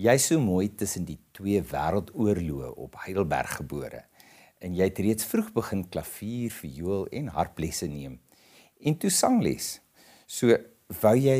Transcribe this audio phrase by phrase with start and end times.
[0.00, 4.06] Jy is so mooi tussen die twee wêreldoorloë op Heidelberg gebore.
[4.64, 8.14] En jy het reeds vroeg begin klavier, viool en harplesse neem.
[8.80, 9.74] En toe sangles.
[10.24, 10.56] So
[11.02, 11.36] wou jy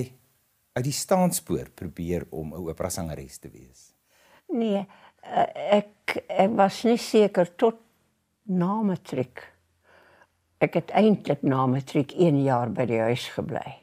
[0.77, 3.95] uit die staanspoor probeer om 'n opera sangeres te wees.
[4.53, 4.87] Nee,
[5.23, 7.81] eh, ek ek was nie seker tot
[8.45, 9.41] na matriek.
[10.61, 13.81] Ek het eintlik na matriek 1 jaar by die huis gebly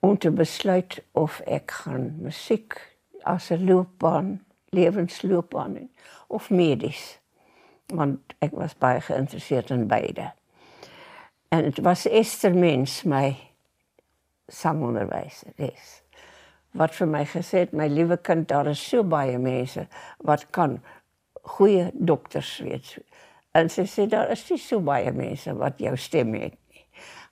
[0.00, 2.91] om te besluit of ek gaan musiek
[3.24, 5.88] as 'n loopbaan, lewensloopbaan
[6.26, 7.18] of medies.
[7.86, 10.32] Want ek was baie geïnteresseerd in beide.
[11.48, 13.36] En dit was Esther Mens my
[14.46, 16.02] sangonderwyser is.
[16.70, 19.86] Wat vir my gesê het, my liewe kind, daar is so baie mense
[20.16, 20.82] wat kan
[21.42, 22.98] goeie dokters wees.
[23.50, 26.56] En sy sê daar is nie so baie mense wat jou stem het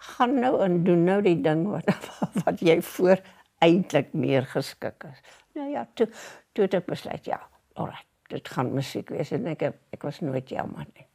[0.00, 1.91] gaan nou en doen nou die ding wat
[2.44, 3.20] wat jy voor
[3.60, 5.20] eintlik meer geskik is.
[5.61, 6.08] Nou ja, toe
[6.56, 7.39] toe het ek besluit ja,
[7.78, 11.06] alright, dit gaan musiek wees en ek ek was nooit jammer nie.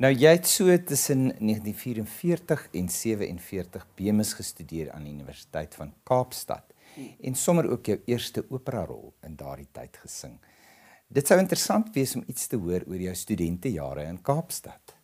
[0.00, 6.70] Nou jy het so tussen 1944 en 47 BMes gestudeer aan die Universiteit van Kaapstad
[6.96, 10.38] en sommer ook jou eerste opera rol in daardie tyd gesing.
[11.12, 14.96] Dit sou interessant wees om iets te hoor oor jou studentejare in Kaapstad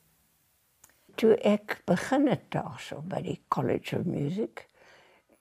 [1.18, 4.68] toe ek begin het daarso by die College of Music,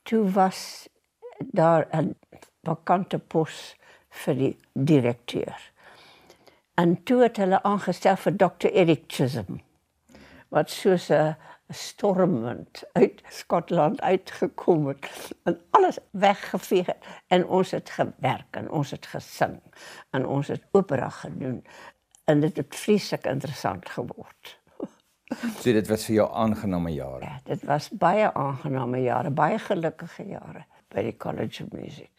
[0.08, 0.88] toe was
[1.54, 2.16] daar 'n
[2.68, 3.76] vakante pos
[4.24, 5.58] vir die direkteur.
[6.78, 8.70] En toe het hulle aangestel vir Dr.
[8.74, 9.62] Eric Chisholm
[10.54, 11.36] wat soos 'n
[11.70, 15.08] stormwind uit Skotland uitgekom het
[15.44, 19.60] en alles weggeveeg het en ons het gewerk en ons het gesing
[20.10, 21.66] en ons het opera gedoen
[22.26, 24.60] en dit het vreeslik interessant geword.
[25.60, 27.26] So dit was vir jou aangename jare.
[27.26, 32.12] Ja, dit was baie aangename jare, baie gelukkige jare by die College of Music.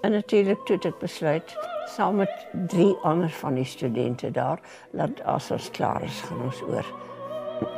[0.00, 1.50] En natuurlik toe ek besluit
[1.92, 4.60] saam met drie ander van die studente daar
[4.96, 6.86] dat as ons klaar is gaan ons oor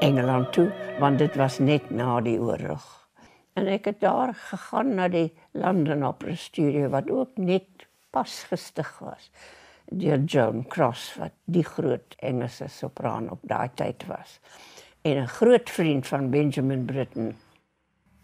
[0.05, 0.69] Engeland toe
[1.03, 2.85] want dit was net na die oorlog.
[3.59, 8.93] En ek het daar gegaan na die London Opera Studio wat ook net pas gestig
[9.03, 9.31] was
[9.91, 14.39] deur Joan Cross wat die groot Engelse sopran op daai tyd was
[15.03, 17.37] en 'n groot vriend van Benjamin Britten.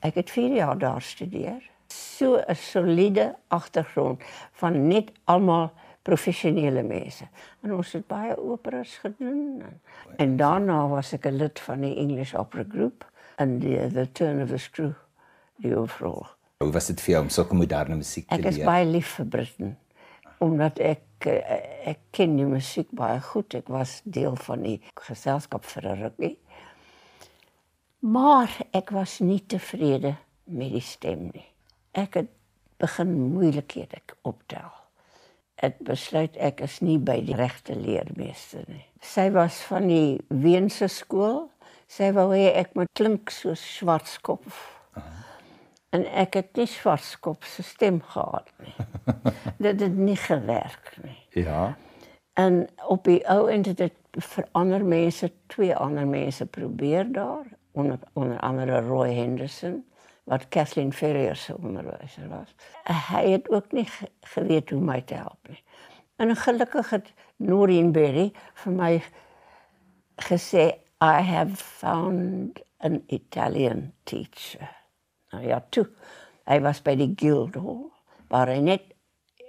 [0.01, 4.23] Ek het 4 jaar daar studeer so 'n soliede agtergrond
[4.53, 5.73] van net almal
[6.03, 7.29] professionele mense.
[7.61, 9.63] En ons het baie operas gedoen
[10.17, 13.05] en, daarna was ek 'n lid van die English Opera Group
[13.37, 14.95] in die The Turn of the Screw
[15.57, 16.27] die overall.
[16.59, 18.47] Hoe was dit vir jou om sulke moderne musiek te leer?
[18.47, 19.77] Ek is baie lief vir Britain
[20.39, 23.55] omdat ek eh, ek ken die musiek baie goed.
[23.55, 26.37] Ek was deel van die geselskap vir 'n rugby.
[27.99, 31.47] Maar ek was nie tevrede met die stem nie
[31.93, 32.31] ek het
[32.79, 34.71] begin moeilikhede optel.
[35.59, 38.85] Ek besluit ek is nie by die regte leermeester nie.
[39.03, 41.49] Sy was van die Weense skool.
[41.91, 44.47] Sy wou hê ek moet klink so swartkop.
[45.97, 48.75] En ek het nie swartkop se stem gehad nie.
[49.65, 51.19] Dit het nie gewerk nie.
[51.43, 51.75] Ja.
[52.39, 57.49] En op die ou end het dit vir ander mense, twee ander mense probeer daar
[57.73, 59.81] onder onder andere Roy Henderson
[60.29, 62.53] wat Kathleen Ferrier se onderwyser was.
[62.85, 63.87] Hy het ook nie
[64.35, 65.63] geweet hoe my te help nie.
[66.17, 68.29] En gelukkig het Noreen Berry
[68.63, 68.91] vir my
[70.29, 70.67] gesê
[71.01, 74.69] I have found an Italian teacher.
[75.33, 75.87] Nou ja, toe.
[76.49, 77.87] Hy was by die Guildhall
[78.29, 78.95] waar hy net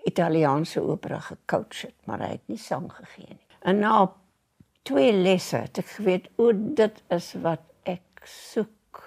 [0.07, 3.47] Italiaanse opera gecoach het, maar hy het nie sang gegee nie.
[3.67, 3.95] En na
[4.87, 9.03] twee lesse het ek geweet o, dit is wat ek soek.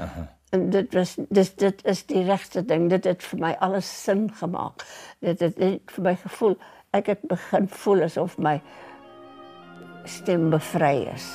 [0.00, 2.90] Aha en dit was dis dit is die regte ding.
[2.92, 4.84] Dit het vir my alles sin gemaak
[5.22, 6.58] dit het, het vir my gevoel
[6.92, 8.58] ek het begin voel asof my
[10.04, 11.30] stem bevry is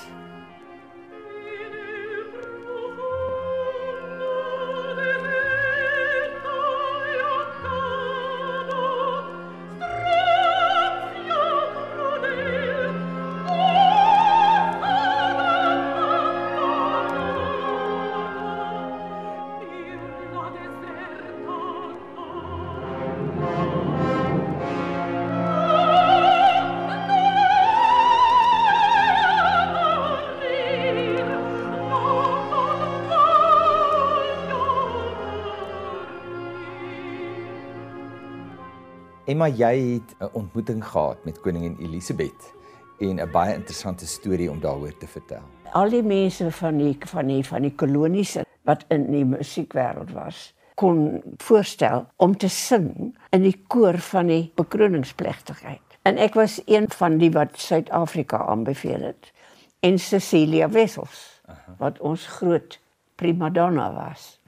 [39.28, 42.54] Emma, jy het 'n ontmoeting gehad met koningin Elisabeth
[43.00, 45.42] en 'n baie interessante storie om daaroor te vertel.
[45.72, 50.54] Al die mense van die van die van die kolonies wat in die musiekwêreld was,
[50.76, 55.82] kon voorstel om te sing in die koor van die bekroningsplegtigheid.
[56.02, 59.32] En ek was een van die wat Suid-Afrika aanbeveel het
[59.80, 61.42] en Cecilia Wessels
[61.78, 62.80] wat ons groot
[63.16, 64.40] prima donna was.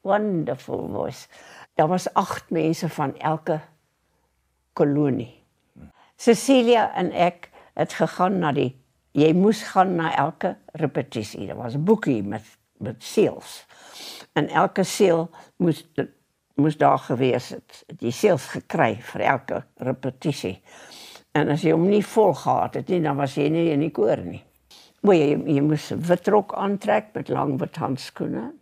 [0.00, 1.26] Wonderful voice.
[1.74, 3.60] Daar was 8 mense van elke
[4.72, 5.44] kolonie.
[6.16, 8.70] Cecilia en ek het gegaan na die
[9.12, 11.46] jy moes gaan na elke repetisie.
[11.46, 12.44] Daar was 'n boekie met
[12.82, 13.66] met seels.
[14.32, 15.84] En elke seel moes
[16.54, 17.84] moes daar gewees het.
[17.98, 20.62] Die seels gekry vir elke repetisie.
[21.32, 23.90] En as jy hom nie vol gehad het nie, dan was jy nie in die
[23.90, 24.42] koor nie.
[25.02, 28.52] Maar jy jy moes 'n wit rok aantrek met lang wit handskoene.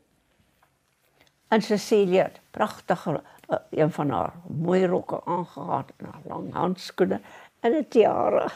[1.51, 7.21] En Cecilia het pragtige uh, een van haar mooi rokke aangetrek en haar lang handskoene
[7.61, 8.53] en 'n tiara.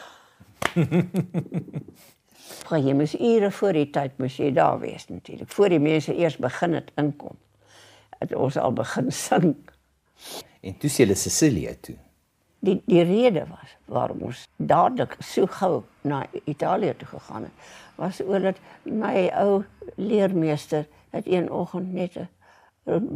[2.69, 5.51] Maar jy moes ure voor die tyd moes jy daar wees natuurlik.
[5.51, 7.35] Voor die mense eers begin het inkom.
[8.19, 9.55] Het ons al begin sing.
[10.61, 11.95] En toe sê hulle Cecilia toe.
[12.59, 17.51] Die die rede was waarom ons dadelik so gou na Italië toe gegaan het,
[17.95, 19.63] was omdat my ou
[19.95, 22.29] leermeester het een oggend net 'n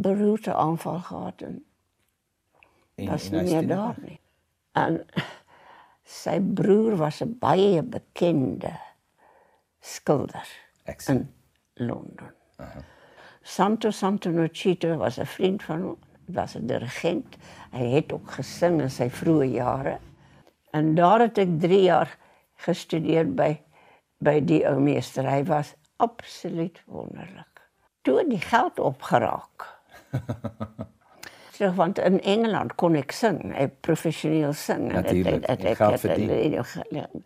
[0.02, 1.66] beroerte aanval gehad en
[2.96, 4.20] was nie meer daar nie.
[4.72, 5.06] En
[6.22, 8.74] sy broer was 'n baie bekende
[9.80, 10.48] skilder
[10.98, 11.16] sien.
[11.16, 12.34] in Londen.
[13.42, 17.38] Santo Santonocito was 'n vriend van hom, was 'n dirigent.
[17.72, 20.00] Hy het ook gesing in sy vroeë jare.
[20.72, 22.18] En daar het ek 3 jaar
[22.56, 23.62] gestudeer by
[24.18, 25.24] by die ou meester.
[25.24, 27.49] Hy was absoluut wonderlik.
[28.10, 29.68] Toe die geld opgeraak.
[31.56, 35.78] Terug want in Engeland kon ek sing, ek professioneel sing en Natuurlijk, het, het, het,
[35.78, 37.24] het, het, het, het,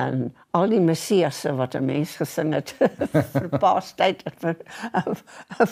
[0.00, 2.74] en al die messiasse wat 'n mens gesing het
[3.32, 4.56] vir Paastyd en vir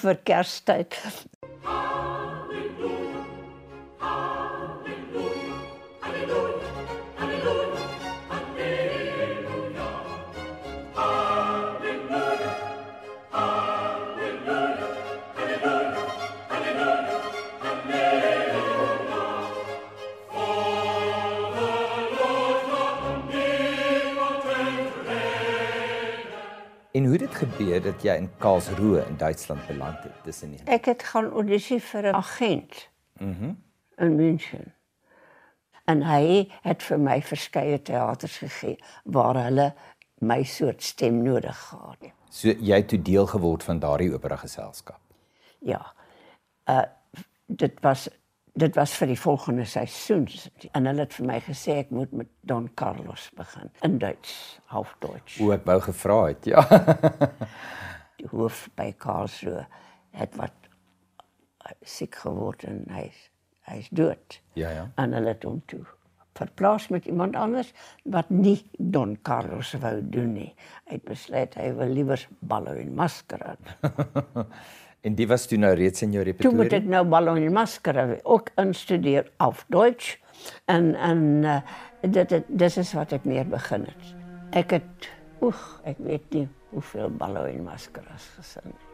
[0.02, 0.98] vir Kerstyd.
[27.40, 31.80] Gebeur dat jy in Karlsruhe in Duitsland beland het tussen die Ek het gaan audisie
[31.80, 32.88] vir 'n agent.
[33.18, 33.54] Mhm.
[34.00, 34.72] in München.
[35.84, 39.74] En hy het vir my verskeie teaters gegee waar hulle
[40.20, 42.14] my soort stem nodig gehad het.
[42.30, 45.00] So jy het toe deel geword van daardie opera geselskap.
[45.58, 45.82] Ja.
[46.68, 46.82] Uh
[47.46, 48.08] dit was
[48.60, 50.26] dit was vir die volgende seisoen
[50.76, 54.34] en hulle het vir my gesê ek moet met Don Carlos begin in Duits,
[54.72, 55.38] half Duits.
[55.40, 56.48] O, ek wou gevra het.
[56.50, 56.64] Ja.
[58.20, 59.64] Die hoof by Karlsruhe
[60.16, 63.28] het wat uh, siek geword en hy's
[63.70, 64.40] hy's dood.
[64.58, 64.84] Ja, ja.
[65.00, 65.84] En hulle het hom toe
[66.40, 67.72] verplaas met iemand anders
[68.08, 70.50] wat nie Don Carlos wou doen nie.
[70.88, 73.56] Hy het besluit hy wil liewer Ballo en Mascara
[75.00, 76.76] En die was toe nou reeds in jou Toen moet repertoire.
[76.76, 80.16] ik nou Ballon en Maskara ook instudeer auf Deutsch.
[80.64, 81.56] En, en uh,
[82.00, 84.14] dit, dit, dit is wat ik meer begin het.
[84.64, 88.89] Ik het, oeg, ik weet niet hoeveel Ballon en Maskara's gezongen.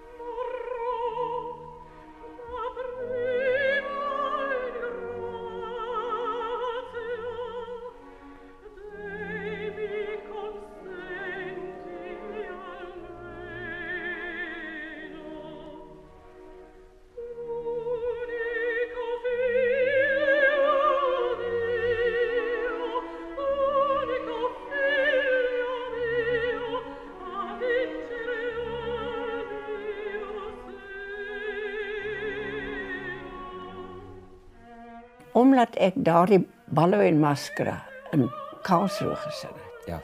[35.56, 38.30] Omdat ik daar die Ballo en Maskara in
[38.62, 39.86] Karlsruhe gesing het.
[39.86, 40.00] Ja.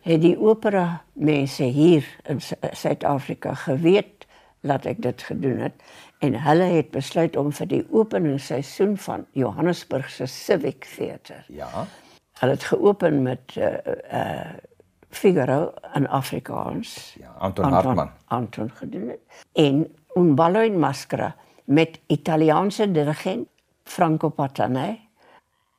[0.00, 4.26] het die opera mense hier in Su- Suid-Afrika geweet
[4.60, 5.72] dat ek dit gedoen het
[6.18, 11.42] en hulle het besluit om vir die openingsseisoen van Johannesburg se Civic Theatre.
[11.48, 11.68] Ja.
[12.40, 13.66] Hulle het geopen met uh
[14.12, 14.54] uh
[15.10, 17.16] Figaro in Afrikaans.
[17.20, 18.10] Ja, Anton Hartmann.
[18.24, 19.20] Anton gedoen het.
[19.52, 19.84] En
[20.16, 21.34] Un ballo in maschera
[21.64, 23.48] met Italiaanse dirigent
[23.86, 24.88] Franco Patanè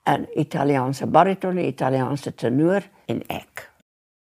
[0.08, 3.68] en Italiaanse bariton, Italiaanse tenor en ek.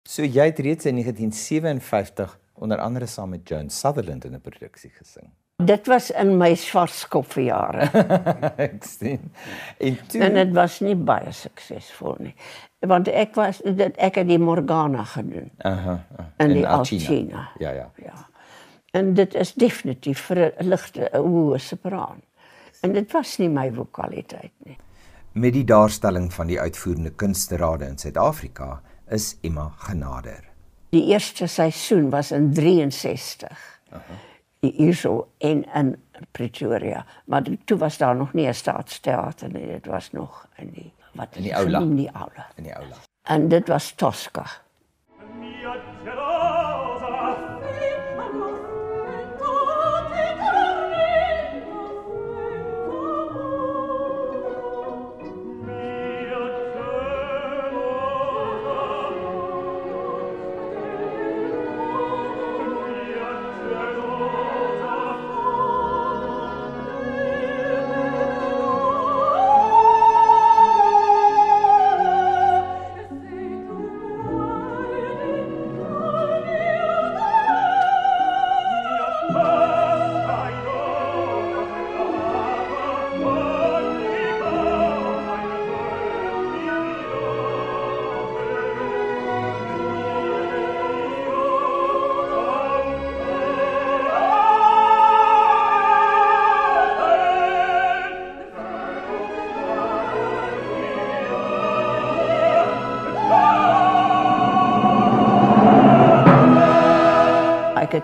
[0.06, 4.90] So jy het reeds in 1957 onder andere saam met Joan Sutherland in 'n produksie
[4.90, 5.30] gesing.
[5.56, 7.88] Dit was in my swartskopjare.
[8.66, 9.32] ek sien.
[9.78, 12.34] En toe en dit was nie baie suksesvol nie.
[12.78, 15.50] Want ek was dit ek het die Morgana gedoen.
[15.58, 15.96] Aha.
[16.18, 17.48] Uh, in die Alcina.
[17.58, 17.90] Ja, ja.
[18.04, 18.26] Ja.
[18.92, 22.20] En dit is definitief vir 'n ligte 'n hoë sopraan.
[22.80, 24.76] En dit was nie my vokaliteit nie.
[25.32, 30.44] Met die daarstelling van die uitvoerende kunsterade in Suid-Afrika is Emma genader.
[30.90, 33.80] Die eerste seisoen was in 63.
[33.92, 34.16] Uh -huh.
[34.60, 35.96] Hierso in in
[36.30, 40.92] Pretoria, maar toe was daar nog nie 'n staatsteater nie, dit was nog in die
[41.12, 41.52] wat in die.
[41.52, 42.46] In die aula.
[42.54, 42.96] In die aula.
[43.22, 44.44] En dit was Tosca.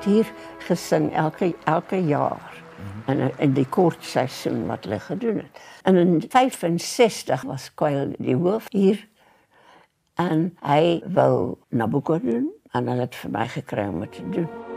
[0.02, 2.62] Het hier gesing elke elke jaar
[3.06, 5.60] in in die kort seisoen wat hulle gedoen het.
[5.82, 9.08] En in 65 was Kyle die hoof hier
[10.14, 14.71] en hy wou Nabucco doen en hulle het vir my gekry om dit te doen.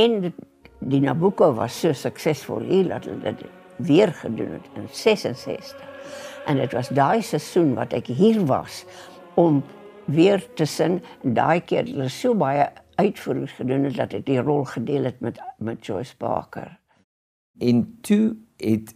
[0.00, 0.34] En
[0.78, 3.44] die Nabucco was so suksesvol hier dat hulle dit
[3.76, 5.88] weer gedoen het in 66.
[6.46, 8.84] En dit was daai seisoen wat ek hier was
[9.40, 9.62] om
[10.04, 11.00] weer te sing.
[11.22, 12.68] Daai keer het hulle so baie
[13.00, 16.78] uitvoerings gedoen het dat ek die rol gedeel het met met Joyce Parker.
[17.60, 18.94] En toe het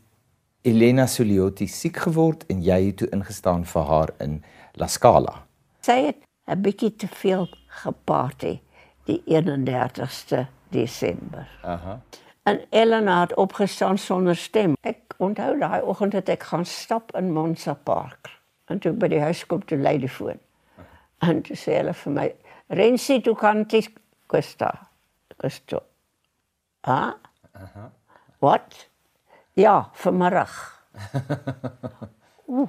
[0.65, 4.41] Elena Soliotti siek geword en jy het toe ingestaan vir haar in
[4.81, 5.43] La Scala.
[5.85, 7.49] Sy het 'n bietjie te veel
[7.85, 8.61] geparty
[9.05, 11.49] die 31ste Desember.
[11.63, 12.01] Aha.
[12.43, 14.75] En Elena het opgestaan sonder stem.
[14.83, 18.29] Ek onthou daai oggend het ek gaan stap in Monsa Park.
[18.69, 20.41] En toe by die huis kom toe lei die foon.
[21.25, 22.27] En toe sê hulle vir my,
[22.69, 23.87] "Rensie, tu canti
[24.27, 24.73] questa."
[25.37, 25.83] Questo.
[26.81, 27.15] Ah?
[27.53, 27.91] Aha.
[28.39, 28.89] Wat?
[29.53, 30.85] Ja, vanmiddag.
[32.49, 32.69] Oeh.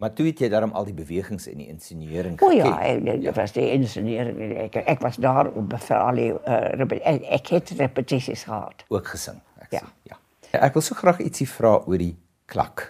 [0.00, 2.46] Maar toe het jy daarom al die bewegings in die inscenering geken.
[2.48, 3.32] O ja, ek, ja.
[3.36, 7.72] was die inscenering ek ek was daar op vir al die uh, ek, ek het
[7.76, 8.86] repetisies gehad.
[8.88, 9.42] Ook gesing.
[9.60, 9.82] Ek ja.
[9.84, 10.62] Sê, ja.
[10.64, 12.14] Ek wil so graag ietsie vra oor die
[12.48, 12.86] klak.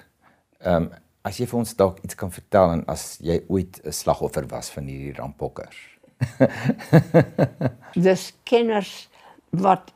[0.62, 0.90] Ehm um,
[1.26, 4.70] as jy vir ons dalk iets kan vertel en as jy ooit 'n slagoffer was
[4.72, 5.82] van hierdie rampokkers.
[8.06, 9.10] Dis kenners
[9.50, 9.90] wat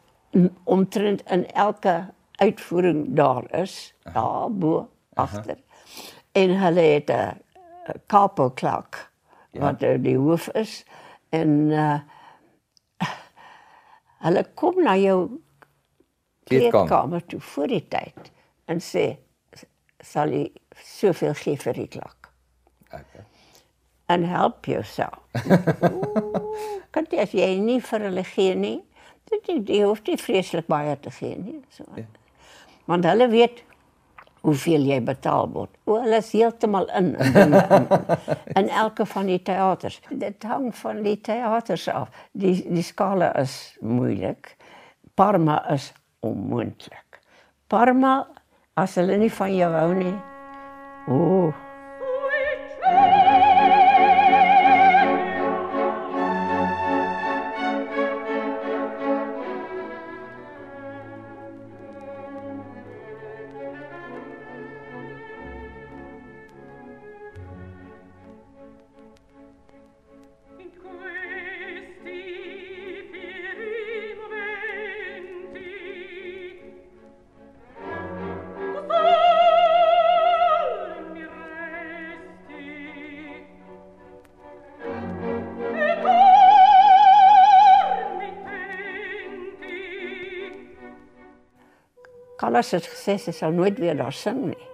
[0.65, 2.11] omtrent in elke
[2.43, 5.57] uitvoering daar is, daar bo agter.
[5.63, 7.41] Aha en hulle het 'n
[8.07, 8.99] capo klok
[9.51, 9.61] ja.
[9.61, 10.85] wat die hoof is
[11.31, 12.01] en uh,
[14.27, 15.41] hulle kom na jou
[16.45, 18.33] kleedkamer toe voor die tyd
[18.71, 19.05] en sê
[20.05, 20.49] sal jy
[20.85, 22.31] soveel gee vir die klok.
[22.91, 23.25] Okay.
[24.13, 25.23] En help jouself.
[26.95, 28.77] kan jy as jy nie vir hulle gee nie,
[29.33, 31.87] dit jy hoef nie vreeslik baie te gee nie, so.
[31.97, 32.05] Ja.
[32.91, 33.63] Want hulle weet
[34.45, 35.73] hoeveel jy betaal word.
[35.89, 37.89] O, hulle is heeltemal in in, in
[38.61, 40.01] in elke van die teaters.
[40.11, 42.13] Dit hang van die teaters af.
[42.33, 44.55] Die die skale is moeilik.
[45.15, 45.93] Parma is
[46.25, 47.21] onmoontlik.
[47.69, 48.17] Parma
[48.77, 50.17] as hulle nie van jou hou nie.
[51.09, 51.53] O.
[92.55, 94.67] alles het gesê sy sal nooit weer daar sing nie.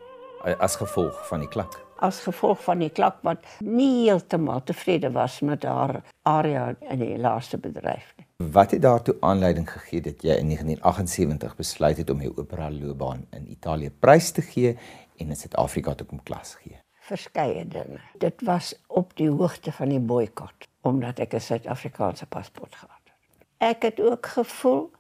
[0.59, 1.79] as gevolg van die klak.
[2.01, 7.17] As gevolg van die klak wat nie heeltemal tevrede was met haar area in die
[7.19, 8.27] laaste bedryf nie.
[8.53, 13.27] Wat het daartoe aanleiding gegee dat jy in 1978 besluit het om jou opera loopbaan
[13.37, 14.77] in Italië prys te gee
[15.17, 16.81] en in Suid-Afrika te kom klas gee?
[17.09, 18.01] Verskeie dinge.
[18.19, 23.47] Dit was op die hoogte van die boikot omdat ek 'n Suid-Afrikaanse paspoort gehad het.
[23.59, 24.91] Ek het ook gevoel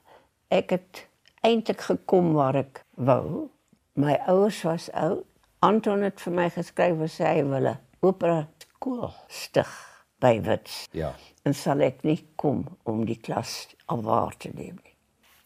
[0.51, 1.07] ek het
[1.47, 3.49] eintlik gekom waar ek wou.
[3.94, 5.25] My ouers was oud.
[5.61, 9.73] Anton het vir my geskryf en sê hy wil 'n opera skool stig
[10.20, 10.88] by Wits.
[10.92, 11.14] Ja.
[11.44, 14.97] En sal ek nie kom om die klas alwaar te neem nie.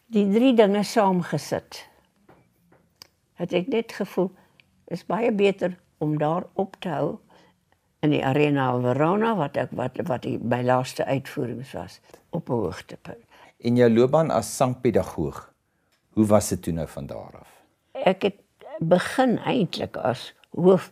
[0.05, 1.89] Die drie dinge saamgesit.
[3.33, 4.31] Het ek net gevoel
[4.87, 7.19] is baie beter om daar op te hou
[8.05, 11.99] in die Arena Verona wat ek wat wat die my laaste uitvoerings was
[12.29, 13.23] op 'n hoogtepunt.
[13.59, 15.54] En jou loopbaan as sangpedagoog,
[16.15, 17.51] hoe was dit toe nou van daar af?
[17.91, 18.41] Ek het
[18.79, 20.89] begin eintlik as hoof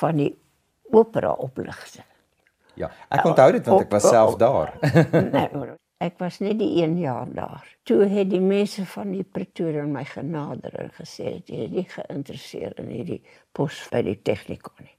[0.00, 0.32] van die
[0.92, 2.04] opera opligting.
[2.76, 4.74] Ja, ek onthou dit want ek was self daar.
[5.36, 5.68] nee,
[6.04, 7.64] ek was net die 1 jaar daar.
[7.88, 12.84] Toe het die mense van die Pretoria my genader en gesê dat jy nie geïnteresseerd
[12.84, 13.22] in hierdie
[13.56, 14.92] pos by die tegnikon nie.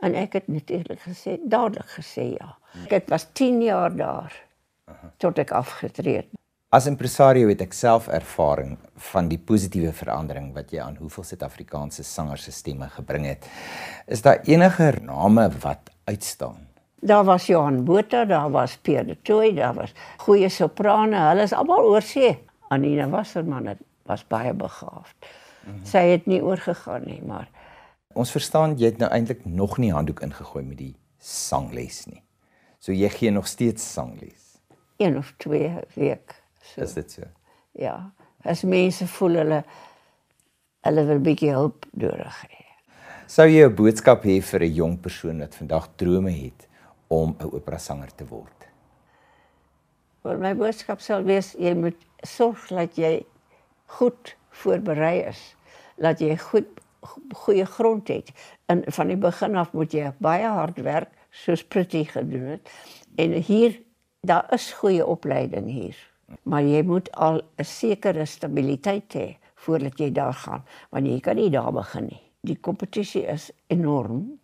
[0.00, 2.54] En ek het natuurlik gesê, dadelik gesê ja.
[2.88, 4.34] Ek was 10 jaar daar
[5.22, 6.39] tot ek afgetree het.
[6.70, 8.76] As impresario het ek self ervaring
[9.10, 13.48] van die positiewe verandering wat jy aan hoeveel Suid-Afrikaanse sangers se stemme gebring het.
[14.06, 16.68] Is daar enige name wat uitstaan?
[17.02, 19.90] Daar was Johan Botha, daar was Pierre de Tooy, daar was
[20.22, 22.36] goeie soprane, hulle is almal oor see.
[22.70, 25.16] Anina Wasserman het was baie begaafd.
[25.64, 25.84] Mm -hmm.
[25.84, 27.48] Sy het nie oorgegaan nie, maar
[28.14, 32.22] Ons verstaan jy het nou eintlik nog nie handdoek ingegooi met die sangles nie.
[32.78, 34.50] So jy gee nog steeds sangles.
[34.96, 36.39] een of twee week.
[36.62, 37.22] So, Is dit so?
[37.72, 38.10] ja,
[38.44, 39.64] as mense voel hulle
[40.86, 42.64] hulle wil bietjie hulp nodig hê.
[43.26, 46.68] Sou jy 'n boodskap hê vir 'n jong persoon wat vandag drome het
[47.08, 48.66] om 'n operasanger te word?
[50.22, 53.24] Maar my boodskap sal wees jy moet sorg dat jy
[53.86, 55.56] goed voorberei is,
[55.96, 56.66] dat jy goed
[57.32, 58.32] goeie grond het.
[58.68, 62.68] En van die begin af moet jy baie hard werk soos Pretty gedoen het.
[63.16, 63.80] En hier
[64.20, 66.09] daar is goeie opleiding hier.
[66.42, 71.36] Maar jy moet al 'n sekere stabiliteit hê voordat jy daar gaan, want jy kan
[71.36, 72.22] nie daar begin nie.
[72.40, 74.38] Die kompetisie is enorm.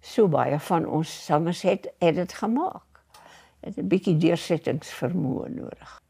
[0.00, 3.00] So baie van ons sangers het het dit gemaak.
[3.60, 6.03] Het 'n bietjie deursettingsvermoë nodig.